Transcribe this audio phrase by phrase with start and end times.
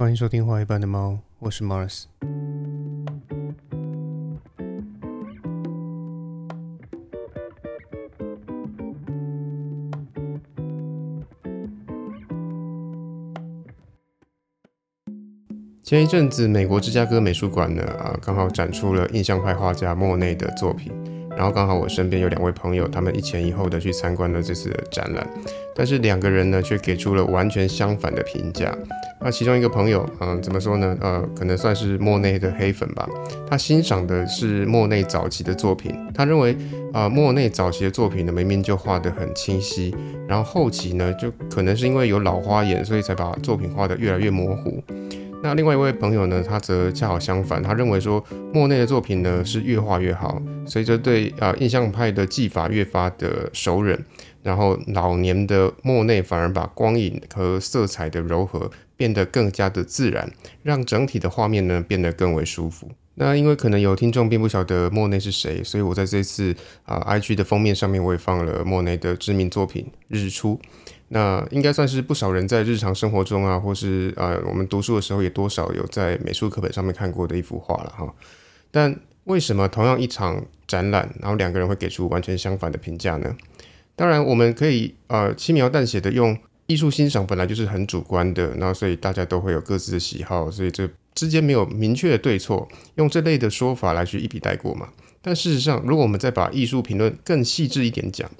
[0.00, 2.04] 欢迎收听画一半的猫，我是 Mars。
[15.82, 20.90] 前一阵子，美国芝加哥美术馆呢，啊，刚好展出了印象派画家莫内的作品。
[21.36, 25.28] 然后刚好我身边有两位朋友，他们一前一后的去参观了这次的展览，
[25.74, 28.76] 但是两个人呢却给出了完全相反的评价。
[29.22, 30.96] 那其中一个朋友，嗯，怎么说呢？
[31.00, 33.06] 呃，可能算是莫内的黑粉吧。
[33.48, 36.56] 他欣赏的是莫内早期的作品，他认为
[36.92, 39.94] 啊，莫内早期的作品呢明明就画得很清晰，
[40.26, 44.82] 然后后期呢就可能是因为有老花眼，所以才把作品画得越来越模糊。
[45.42, 53.98] 那另外一位朋友呢，他则恰好相反，他认为说莫内的作品呢是越画越好，随着对啊印象派的技法越发的熟稔，
[54.42, 60.32] 然后老年的莫内反而把光影和色彩的柔和变得更加的自然，
[60.62, 62.90] 让整体的画面呢变得更为舒服。
[63.14, 70.54] 那因为可能有听众并不晓得莫内是谁，所以我在这次啊 IG 的封面上面我也放了莫内的知名作品《日出》。
[71.08, 78.14] 那应该算是不少人在日常生活中啊，或是呃我们读书的时候也多少有在美术课本上面看过的一幅画了哈。
[78.70, 83.36] 但为什么同样一场展览，然后两个人会给出完全相反的评价呢？
[83.96, 94.88] 当然我们可以呃轻描淡写的用艺术欣赏本来就是很主观的，那所以大家都会有各自的喜好，所以这之间没有明确的对错，用这类的说法来去一笔带过嘛。
[95.22, 98.30] 但事实上，如果我们再把艺术评论更细致一点讲。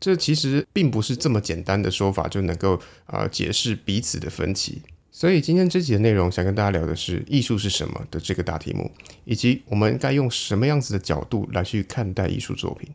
[0.00, 8.88] 这其实并不是这么简单的说法就能够啊解释彼此的分歧，所以今天这集的内容想跟大家聊的是艺术是什么的这个大题目，
[9.24, 12.88] 以及我们该用什么样子的角度来去看待艺术作品。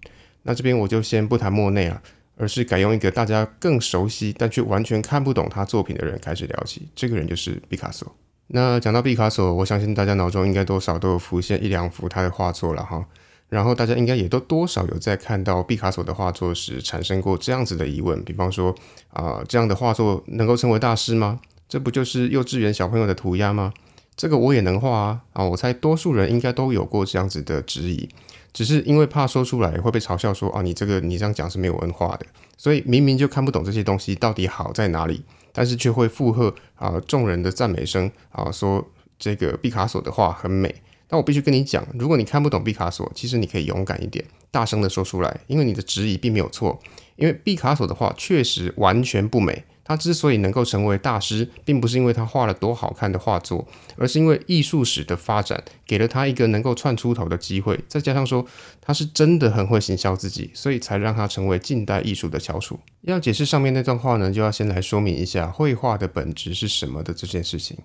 [0.43, 2.01] 那这边我就先不谈莫内啊，
[2.37, 6.87] 而是改用一个大家更熟悉但却完全看不懂他作品的人开始聊起。
[6.95, 8.13] 这个人就是毕卡索。
[8.47, 13.05] 那讲到毕卡索，我相信大家脑中应该多少都有浮现一两幅他的画作了哈。
[13.49, 18.75] 然后大家应该也都多少有在看到毕卡索的画作时产生过这样子的疑问，比方说
[19.11, 21.39] 啊，这样的画作能够称为大师吗？
[21.69, 23.71] 这不就是幼稚园小朋友的涂鸦吗？
[24.15, 25.21] 这个我也能画啊！
[25.33, 28.07] 啊，我猜多数人应该都有过这样子的质疑，
[28.53, 32.25] 只是因为怕说出来会被嘲笑说啊，你这个你这样讲是没有文化的，
[32.55, 38.87] 所以明明就看不懂这些东西到底好在哪里，但是却会附和啊众人的赞美声啊，说
[39.17, 40.73] 这个毕卡索的画很美。
[41.09, 46.79] 那我必须跟你讲，如果你看不懂毕卡索，其实你可以勇敢一点，大声的说出来，因为你的质疑并没有错。
[47.15, 53.67] 因为毕卡索的画确实完全不美，他之所以能够成为大师，并不是因为他画了多好看的画作，
[53.97, 58.45] 而是因为艺术史的发展给了他一个能够窜出头的机会，再加上说
[58.79, 62.79] 他是真的很会行销自己，所以才让他成为近代艺术的翘楚。
[63.01, 67.77] 要解释上面那段话呢，就要先来说明一下绘画的本质是什么的这件事情。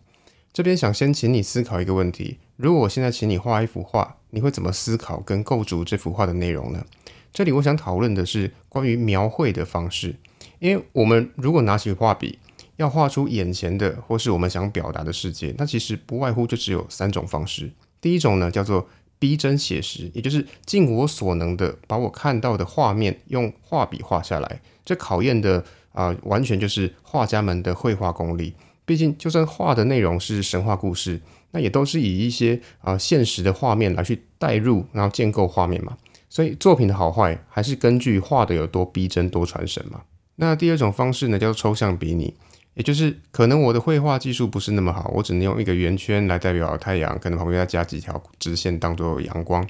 [0.53, 6.84] 这边想先请你思考一个问题：如果我现在请你画一幅画，你会怎么思考跟构筑这幅画的内容呢？
[7.32, 10.16] 这里我想讨论的是关于描绘的方式，
[10.58, 12.38] 因为我们如果拿起画笔
[12.76, 17.70] 要画出眼前的或是我们想表达的世界，那其实不外乎就只有三种方式。
[18.00, 18.88] 第一种呢叫做
[19.19, 28.54] 逼真写实，也就是尽我所能的把我看到的画面用画笔画下来，这考验的啊完全就是画家们的绘画功力。
[28.84, 31.20] 毕竟，就算画的内容是神话故事，
[31.50, 35.98] 那也都是以一些啊现实的画面来去代入，然后建构画面嘛。
[36.30, 40.02] 所以作品的好坏还是根据画的有多逼真、多传神嘛。
[40.41, 42.34] 那第二种方式呢，叫做抽象比拟，
[42.75, 49.65] 也就是可能我的绘画技术不是那么好，我只能用一个圆圈来代表太阳，可能旁边再加几条直线当做阳光，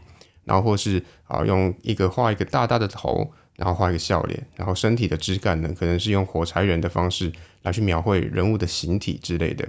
[0.44, 3.32] 然后或是啊用一个画一个大大的头。
[3.58, 9.68] 然后画一个笑脸，然后身体的枝干呢，可能是用火柴人的方式来去描绘人物的形体之类的。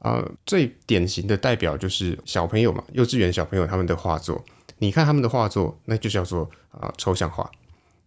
[0.00, 4.44] 呃，最典型的代表就是小朋友嘛，幼稚园小朋友他们的画作。
[4.78, 7.48] 你看他们的画作，那就叫做啊抽象画。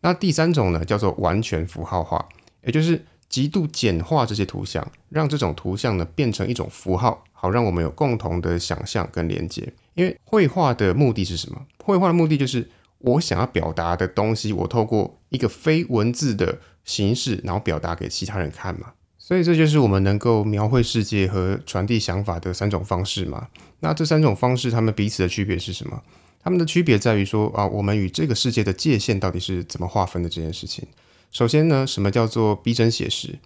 [0.04, 2.24] 那第三种呢，叫做完全符号化，
[2.64, 9.74] 也就是极度简化这些图像，让这种图像呢变成一种符号，好让我们有共同的想象跟连接。
[9.96, 11.66] 因为绘画的目的是什么？
[11.84, 12.70] 绘画的目的就是。
[13.06, 18.94] 我想要表达的东西，我透过一个非文字的形式，然后表达给其他人看嘛。
[19.18, 23.50] 所以这就是我们能够描绘世界和传递想法的三种方式嘛。
[23.82, 26.02] 那这三种方式，它们彼此的区别是什么？
[26.44, 30.86] 它们的区别在于说啊，我们与这个世界的界限到底是怎么划分的这件事情。
[31.32, 33.40] 首先呢，什么叫做逼真写实？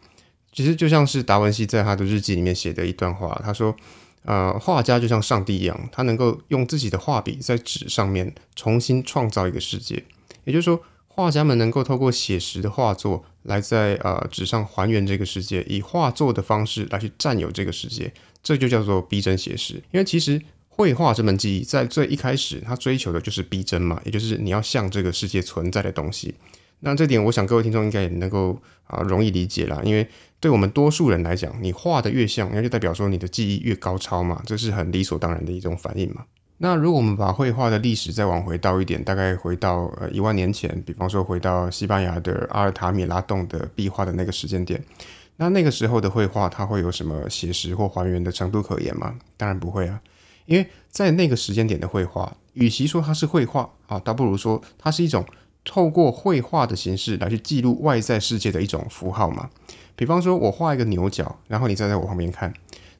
[0.51, 3.75] 其实就像是达文西在他的日记里面写的一段话，他说。
[4.23, 10.03] 呃，画家就像上帝一样，他能够用自己的画笔在纸上面重新创造一个世界。
[10.44, 18.11] 也就是说，画家们能够透过写实的画作来在呃纸上还原这个世界，以画作的方式来去占有这个世界，
[18.44, 19.75] 这就叫做逼真写实。
[19.91, 20.41] 因为其实
[20.77, 26.35] 绘画这门技艺在最一开始，它追求的就是逼真嘛，也就是你要像这个世界存在的东西。
[26.81, 30.07] 那这点，我想各位听众应该也能够啊容易理解啦，因为
[30.39, 36.24] 对我们多数人来讲，你画的越像，那就代表说你的技艺越高超嘛，这是很理所当然的一种反应嘛。
[36.59, 44.80] 那如果我们把绘画的历史再往回倒一点，大概回到呃一万年前，比方说回到西班牙的阿尔塔米拉洞的壁画的那个时间点，
[45.38, 49.15] 那那个时候的绘画它会有什么写实或还原的程度可言吗？
[49.35, 50.00] 当然不会啊，
[50.47, 55.23] 因为在那个时间点的绘画，与其说它是绘画啊，倒不如说它是一种
[55.63, 59.47] 透过绘画的形式来去记录外在世界的一种符号嘛。
[59.95, 62.51] 比方说我画一个牛角，然后你站在我旁边看，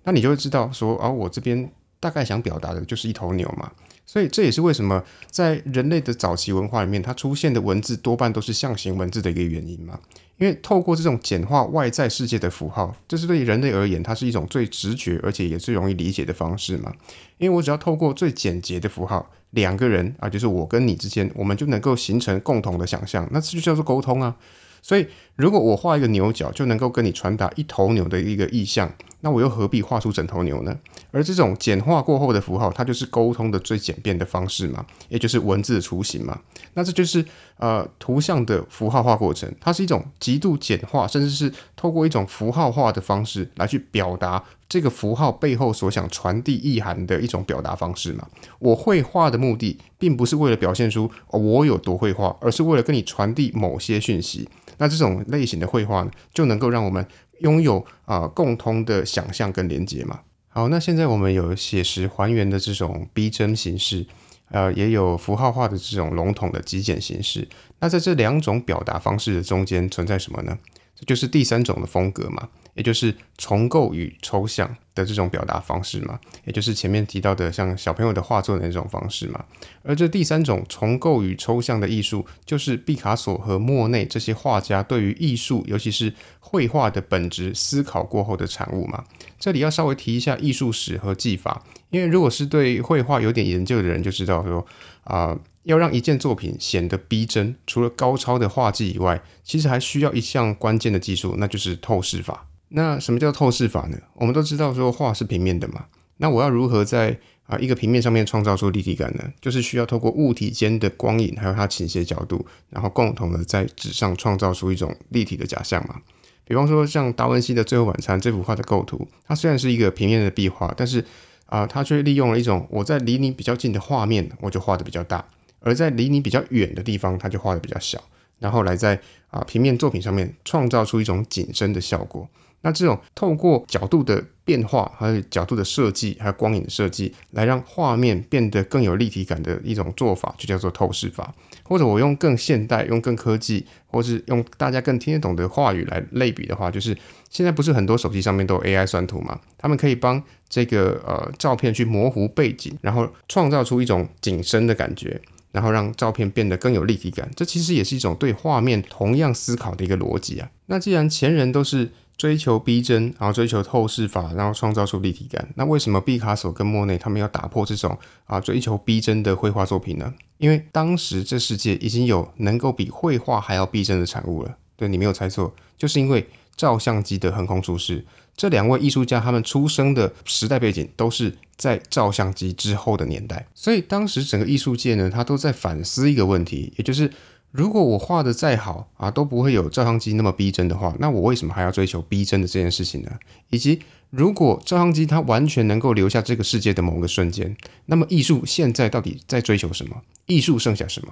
[0.03, 1.71] 那你就会知道说啊，我这边。
[1.99, 3.71] 大概想表达的就是一头牛嘛，
[4.07, 10.00] 所以这也是为什么在人类的早期文化里面，它出现的文字多半都是象形文字的一个原因嘛。
[10.38, 16.94] 因为透过这种简化外在世界的符号，这是对人类而言，它是一种最直觉而且也最容易理解的方式嘛。
[17.38, 24.36] 因为我只要透过最简洁的符号，两个人啊，就是我跟你之间，我们就能够形成共同的想象，那这就叫做沟通啊。
[24.83, 25.06] 所以，
[25.38, 28.92] 如果我画一个牛角就能够跟你传达一头牛的一个意象，
[29.22, 30.75] 那我又何必画出整头牛呢？
[31.12, 36.39] 而这种简化过后的符号，它就是沟通的最简便的方式嘛，也就是文字的雏形嘛。
[36.74, 37.24] 那这就是
[37.57, 48.28] 呃图像的符号化过程，它是一种极度简化，甚至是透过一种符号化的方式来去表达这个符号背后所想传递意涵的一种表达方式嘛。
[48.57, 54.50] 我绘画的目的，并不是为了表现出我有多会画，而是为了跟你传递某些讯息。
[54.80, 57.06] 那这种类型的绘画呢，就能够让我们
[57.39, 60.19] 拥有啊共通的想象跟连接嘛。
[60.50, 64.06] 好，那现在我们有写实还原的这种逼真形式，
[64.50, 67.47] 呃，也有符号化的这种笼统的极简形式。
[67.79, 70.57] 那在这两种表达方式的中间存在什么呢？
[70.99, 72.49] 这就是第三种的风格嘛。
[72.73, 79.44] 也就是重构与抽象的这种表达方式嘛，也就是前面提到的像小朋友的画作的那种方式嘛。
[79.81, 89.03] 而这第三种重构与抽象的艺术，就是毕卡索和莫内这些画家对于艺术，尤其是绘画的本质思考过后的产物嘛。
[89.39, 94.66] 这里要稍微提一下艺术史和技法，因为如果是对绘画有点研究的人就知道说
[95.04, 102.48] 啊，要让一件作品显得逼真，除了高超的画技以外，其实还需要一项关键的技术，那就是透视法。
[102.69, 103.98] 那什么叫透视法呢？
[104.16, 105.86] 我们都知道说画是平面的嘛，
[106.18, 109.24] 那我要如何在啊一个平面上面创造出立体感呢？
[109.40, 116.01] 就是需要透过物体间的光影，还有它倾斜角度，然后共同的在纸上创造出一种立体的假象嘛。
[116.44, 121.04] 比方说像达文西的《最后晚餐》这幅画的构图，它虽然是一个平面的壁画，但是
[121.47, 125.25] 啊，他却利用了一种我在离你比较近的画面，我就画的比较大，
[125.59, 128.01] 而在离你比较远的地方，他就画的比较小，
[128.39, 128.99] 然后来在
[129.29, 132.29] 啊平面作品上面创造出一种景深的效果。
[132.68, 141.34] 那这种透过角度的变化，还有角度的设计，还有光影的设计，来让画面变得更有立体感的一种做法，就叫做透视法。
[141.64, 146.98] 或者我用更现代、用更科技，或是用大家更听得懂的话语来类比的话，就是
[147.30, 149.40] 现在不是很多手机上面都有 AI 算图嘛？
[149.58, 155.22] 他们可以帮这个呃照片去模糊背景，然后创造出一种景深的感觉，
[155.54, 157.30] 然后让照片变得更有立体感。
[157.34, 160.50] 这其实也是一种对画面同样思考的一个逻辑啊。
[160.68, 165.48] 那既然前人都是追求逼真，然后追求透视法，然后创造出立体感。
[165.56, 167.95] 那为什么毕卡索跟莫内他们要打破这种
[168.26, 170.14] 啊追求逼真的绘画作品呢？
[170.40, 174.57] 因为当时这世界已经有能够比绘画还要逼真的产物了。
[174.76, 178.04] 对你没有猜错，就是因为照相机的横空出世。
[178.36, 187.12] 这两位艺术家他们出生的时代背景都是在照相机之后的年代，所以当时整个艺术界呢，他都在反思一个问题，也就是。
[187.57, 193.09] 如果我画的再好啊，都不会有照相机那么逼真的话，那我为什么还要追求逼真的这件事情呢？
[193.49, 193.80] 以及
[194.11, 200.04] 如果照相机它完全能够留下这个世界的某个瞬间，那么艺术现在到底在追求什么？
[200.28, 201.11] 艺术剩下什么？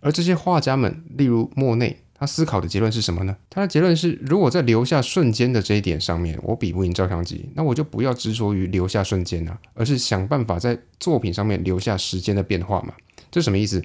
[0.00, 3.36] 而这些画家们，例如莫内，他思考的结论是什么呢？
[3.48, 12.94] 他的结论是：如果在留下瞬间的这一点上面，我比不赢照相机，那我就不要执着于留下瞬间啊，而是想办法在作品上面留下时间的变化嘛。
[13.30, 13.80] 这什么意思？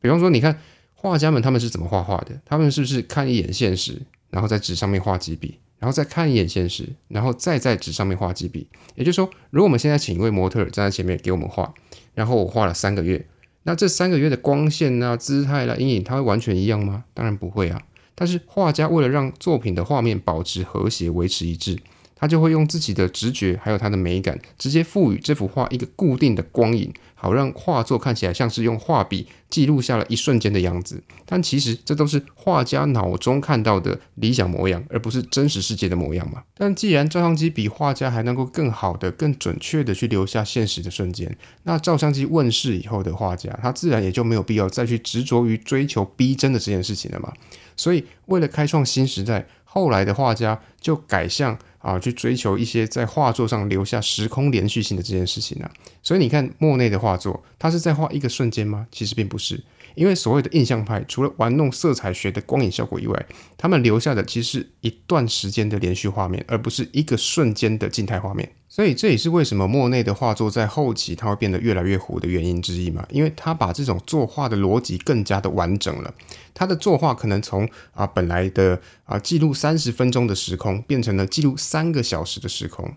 [0.00, 0.58] 比方说，你看。
[1.02, 2.40] 画家们他们是怎么画画的？
[2.44, 8.68] 他们是不是看一眼现实，然后在纸上面画几笔，然后再看一眼现实，然后再在纸上面画几笔？
[8.94, 11.74] 也就是说，如果我们现在请一位模特站在前面给我们画，
[12.14, 13.26] 然后我画了三个月，
[13.64, 17.02] 那这三个月的光线啊、姿态啦、阴影，它会完全一样吗？
[17.12, 17.82] 当然不会啊。
[18.14, 21.76] 但是画家为了让作品的画面保持和谐、维持一致，
[22.14, 26.92] 他就会用自己的直觉还有他的美感，直接赋予这幅画一个固定的光影。
[27.22, 31.00] 好让画作看起来像是用画笔记录下了一瞬间的样子。
[31.24, 36.42] 但其实这都是画家脑中看到的理想模样，而不是真实世界的模样嘛。
[36.56, 47.32] 但既然照相机比画家还能够更好的、更准确的去留下现实的瞬间，那照相机问世以后的画家，他自然也就没有必要再去执着于追求逼真的这件事情了嘛。
[47.76, 55.70] 所以，为了开创新时代，后来的画家就改向啊去追求一些在画作上留下时空连续性的这件事情了。
[56.02, 58.86] 所以你看莫内的画作，他是在画一个瞬间吗？
[58.92, 59.58] 其实并不是，
[59.94, 68.52] 因为所谓的印象派，除了玩弄色彩学的光影效果以外，他们留下的其实是一段时间的连续画面，而不是一个瞬间的静态画面。
[68.68, 76.14] 所以这也是为什么莫内的画作在后期它会变得越来越糊的原因之一嘛，因为他把这种作画的逻辑更加的完整了。
[76.54, 82.90] 他的作画可能从啊本来的啊记录三十分钟的时空，变成了记录三个小时的时空。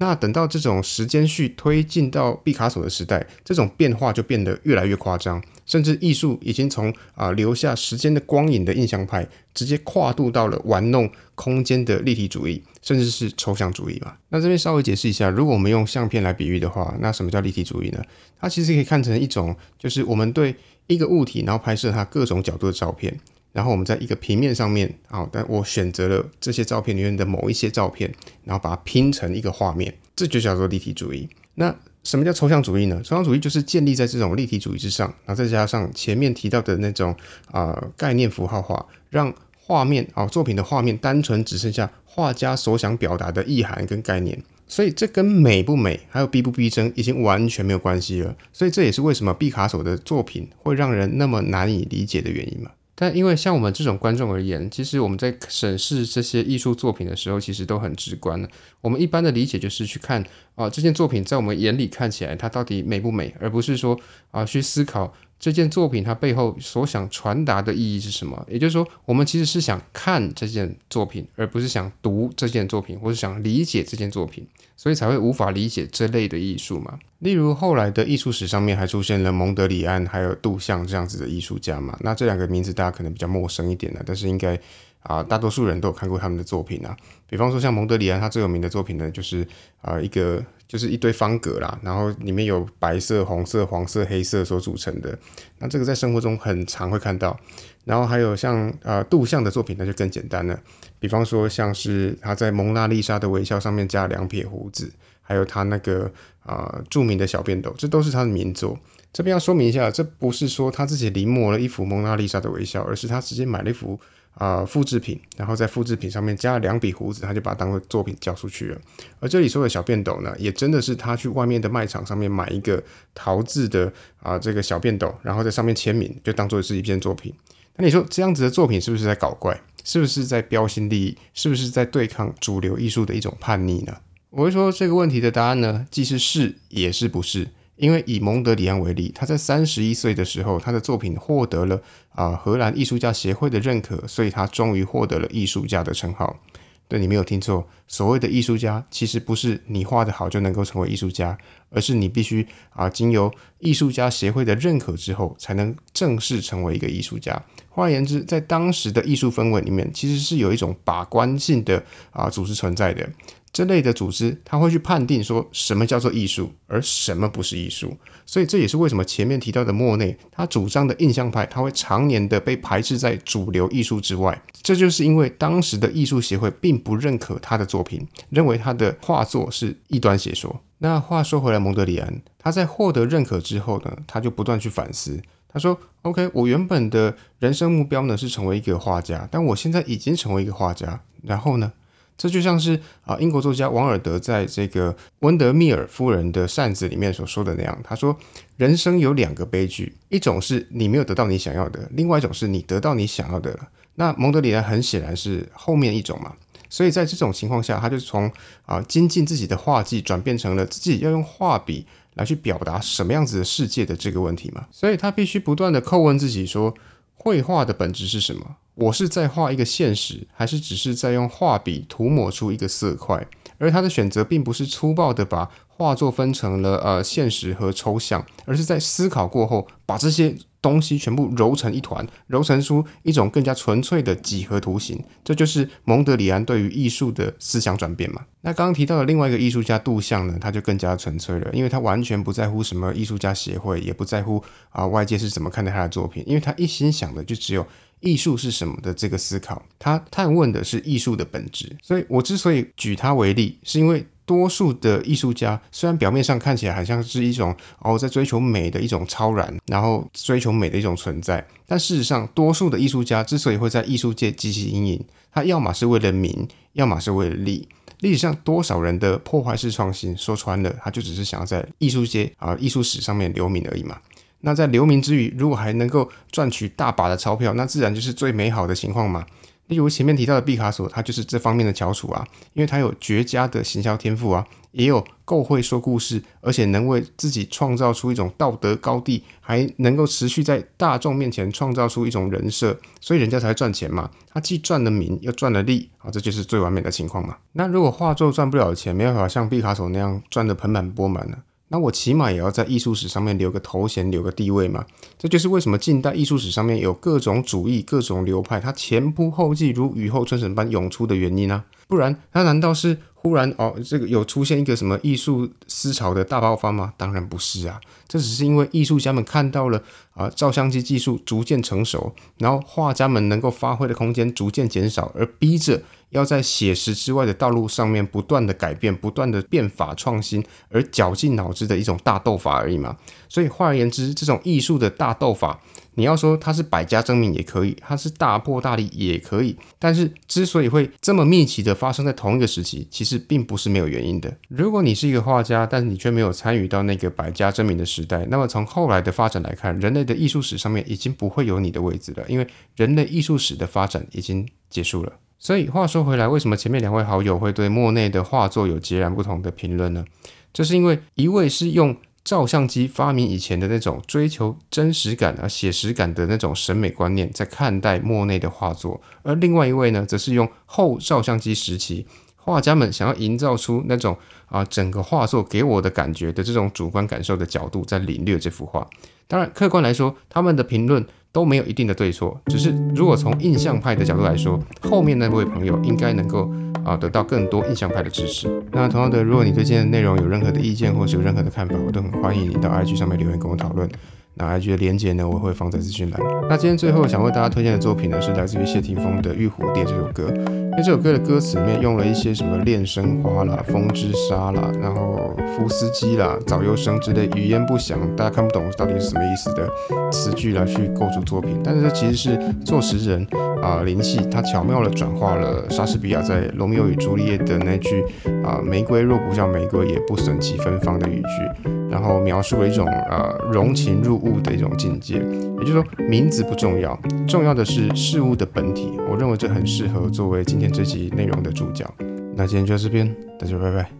[0.00, 14.18] 那等到这种时间序推进到毕卡索的时代，这种变化就变得越来越夸张，甚至艺术已经从啊留下时间的光影的印象派，直接跨度到了玩弄空间的立体主义，甚至是抽象主义吧。
[14.30, 18.02] 那这边稍微解释一下，如果我们用相片来比喻的话，那什么叫立体主义呢？
[18.40, 23.14] 它其实可以看成一种，就是我们对一个物体，然后拍摄它各种角度的照片。
[23.52, 28.12] 然后我们在一个平面上面，好，但我选择了这些照片里面的某一些照片，
[28.44, 31.28] 然后把它拼成一个画面，这就叫做立体主义。
[31.54, 33.00] 那什么叫抽象主义呢？
[33.04, 37.14] 抽象主义就是建立在这种立体主义之上，然后再加上前面提到的那种
[37.50, 44.42] 啊概念符号化，让画面啊作品的画面单纯只剩下画家所想表达的意涵跟概念。
[44.66, 48.36] 所以这跟美不美，还有逼不逼真，已经完全没有关系了。
[48.52, 52.70] 所以这也是为什么毕卡索的作品会让人那么难以理解的原因嘛。
[53.00, 58.46] 但因为像我们这种观众而言，其实我们在审视这些艺术作品的时候，其实都很直观的。
[58.82, 60.22] 我们一般的理解就是去看
[60.54, 63.98] 啊，这件作品在我们眼里看起来它到底美不美，而不是说
[64.30, 65.14] 啊去思考。
[65.40, 68.46] 这件作品它背后所想传达的意义是什么？
[68.46, 76.98] 也就是说，我们其实是想看这件作品，而不是想读这件作品，或是想理解这件作品，所以才会无法理解这类的艺术嘛。
[77.20, 81.98] 例如后来的艺术史上面还出现了蒙德里安还有杜象这样子的艺术家嘛。
[82.02, 84.60] 那这两个名字大家可能比较陌生一点的，但是应该
[85.00, 86.94] 啊大多数人都有看过他们的作品啊。
[87.26, 89.48] 比方说像蒙德里安，他最有名的作品呢，就是
[89.80, 90.44] 啊一个。
[90.70, 95.18] 就是一堆方格啦，然后里面有白色、红色、黄色、黑色所组成的。
[95.58, 97.36] 那这个在生活中很常会看到。
[97.84, 100.56] 然后还有像呃杜象的作品，那就更简单了。
[101.00, 104.88] 比方说像是他在蒙娜丽莎的微笑上面加两撇胡子，
[105.22, 106.08] 还有他那个
[106.44, 108.78] 啊著名的小便斗，这都是他的名作。
[109.12, 113.98] 这边要说明一下，这不是说他自己临摹了一幅蒙娜丽莎的微笑，而是他直接买了一幅。
[114.34, 118.80] 啊，复制品，然后在复制品上面加了两笔胡子，他就把它当做作品交出去了。
[119.18, 122.82] 而这里说的小便斗呢，也真的是他去外面的卖场上面买一个
[123.14, 127.34] 陶制的啊这个小便斗，然后在上面签名，就当做是一件作品。
[127.76, 129.60] 那你说这样子的作品是不是在搞怪？
[129.84, 131.18] 是不是在标新立异？
[131.32, 133.96] 是不是在对抗主流艺术的一种叛逆呢？
[134.30, 137.48] 我会说这个问题的答案呢，既是是，也是不是。
[137.80, 146.38] 因为以蒙德里安为例，他在三十一岁的时候，他的作品获得了啊荷兰艺术家协会的认可，所以他终于获得了艺术家的称号。
[146.86, 151.38] 对你没有听错，所谓的艺术家，其实不是你画的好就能够成为艺术家，
[151.70, 157.40] 而是你必须啊经由艺术家协会的认可之后，才能正式成为一个艺术家。
[157.68, 163.08] 换言之，在当时的艺术氛围里面，其实是有一种把关性的啊组织存在的。
[163.52, 167.96] 这类的组织，他会去判定说什么叫做艺术，而什么不是艺术。
[168.24, 174.40] 所以这也是为什么前面提到的莫内，他主张的印象派，他会常年的被排斥在主流艺术之外。
[174.62, 180.60] 这就是因为当时的艺术协会并不认可他的作品，认为他的画作是异端邪说。
[180.78, 185.20] 那话说回来，蒙德里安他在获得认可之后呢，他就不断去反思。
[185.52, 191.72] 他说：“OK，我原本的人生目标呢是成为一个画家，但我现在已经成为一个画家，然后呢？”
[192.20, 198.14] 这就像是啊，英国作家王尔德在这个温德密尔夫人的扇子里面所说的那样，他说
[198.58, 206.34] ：“人生有两个悲剧，一种是你没有得到你想要的，另外一种是你得到你想要的了。”那蒙德里安很显然是后面一种嘛，
[206.68, 208.30] 所以在这种情况下，他就从
[208.66, 211.86] 啊精进自己的画技，转变成了自己要用画笔
[212.16, 216.74] 来去表达什么样子的世界的这个问题嘛，所以他必须不断的叩问自己说。
[217.22, 218.56] 绘画的本质是什么？
[218.80, 223.26] 我是在画一个现实，还是只是在用画笔涂抹出一个色块？
[223.58, 234.98] 而他的选择并不是粗暴的把画作分成了呃现实和抽象，而是在思考过后，把这些东西全部揉成一团，揉成出一种更加纯粹的几何图形。
[235.22, 238.24] 这就是蒙德里安对于艺术的思想转变嘛。
[238.40, 247.66] 那刚刚提到的另外一个艺术家杜象呢，他就更加纯粹了，因为他完全不在乎什么艺术家协会，也不在乎啊外界是怎么看待他的作品，因为他一心想的就只有
[248.00, 251.76] 艺术是什么的这个思考，他探问的是艺术的本质。
[251.82, 254.04] 所以我之所以举他为例，是因为。
[254.26, 267.68] 多数的艺术家虽然表面上看起来好像是一种哦在追求美的一种超然，然后追求美的一种存在，但事实上，多数的艺术家之所以会在艺术界积极阴影，他要么是为了名，要么是为了利。
[267.98, 274.00] 历史上多少人的破坏式创新，说穿了，他就只是想要在艺术界啊艺术史上面留名而已嘛。
[274.40, 279.24] 那在留名之余，如果还能够赚取大把的钞票，那自然就是最美好的情况嘛。
[279.66, 294.10] 例如前面提到的毕卡索，他就是这方面的翘楚啊，因为他有绝佳的行销天赋啊，也有够会说故事，而且能为自己创造出一种道德高地，还能够持续在大众面前创造出一种人设，所以人家才赚钱嘛。
[294.32, 297.36] 他既赚了名，又赚了利啊，这就是最完美的情况嘛。
[297.52, 301.36] 那如果画作赚不了钱，没办法像毕卡索那样赚得盆满钵满呢？
[301.72, 304.84] 那我起码也要在艺术史上面留个头衔，留个地位嘛。
[305.16, 311.64] 这就是为什么近代艺术史上面有各种主义、各种流派，它前仆后继，如雨后春笋般涌出的原因啊？
[311.86, 316.92] 不然，它难道是忽然哦，这个有出现一个什么艺术思潮的大爆发吗？
[316.96, 319.80] 当然不是啊，这只是因为艺术家们看到了
[320.20, 325.80] 啊，照相机技术逐渐成熟，然后画家们能够发挥的空间逐渐减少，而逼着。
[326.10, 332.96] 要在写实之外的道路上面不断的改变，不断的变法创新，而绞尽脑汁的一种大斗法而已嘛。
[333.28, 335.60] 所以换而言之，这种艺术的大斗法，
[335.94, 339.56] 你要说它是百家争鸣也可以，它是大破大立也可以。
[339.78, 344.36] 但是之所以会这么密集的发生在同一个时期，其实并不是没有原因的。
[344.48, 355.12] 如果你是一个画家，但是你却没有参与到那个百家争鸣的时代，那么从后来的发展来看，人类的艺术史上面已经不会有你的位置了，因为人类艺术史的发展已经结束了。
[355.38, 360.04] 所以话说回来，为什么前面两位好友会对莫内的画作有截然不同的评论呢？
[360.52, 372.06] 这是因为一位是用照相机发明以前的那种追求真实感啊、写实感的那种审美观念在看待莫内的画作，而另外一位呢，则是用后照相机时期
[372.42, 374.16] 画家们想要营造出那种
[374.46, 378.86] 啊整个画作给我的感觉的这种主观感受的角度在领略这幅画。
[379.28, 381.06] 当然，客观来说，他们的评论。
[381.32, 386.50] 都没有一定的对错，只是如果从印象派的角度来说，后面那位朋友应该能够
[386.84, 388.50] 啊得到更多印象派的支持。
[388.72, 393.88] 那同样的，如果你对今天的内容有任何的意见或是有任何的看法，我都很欢迎你到 IG 上面留言跟我讨论。
[394.34, 396.20] 那 IG 的连接呢，我会放在资讯栏。
[396.48, 400.34] 那今天最后想为大家推荐的作品呢，是来自于谢霆锋的《玉蝴蝶》这首歌。
[400.70, 409.68] 因为这首歌的歌词里面用了一些什么恋生花啦、风之沙啦，然后福斯基啦、早优生之类语言不详、大家看不懂到底是什么意思的
[410.12, 411.60] 词句来去构筑作品。
[411.64, 413.26] 但是这其实是作词人
[413.60, 418.04] 啊林夕他巧妙的转化了莎士比亚在《罗密欧与朱丽叶》的那句
[418.44, 421.70] 啊玫瑰若不叫玫瑰，也不损其芬芳的语句。
[421.90, 428.92] 然后描述了一种呃融情入物的一种境界，也就是说名字不重要，重要的是事物的本体。
[429.10, 431.90] 我认为这很适合作为今今天这集内容的主角。
[432.36, 433.99] 那今天就到这边，大家拜拜。